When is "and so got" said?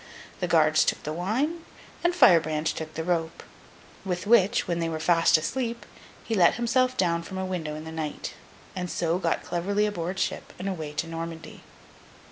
8.75-9.43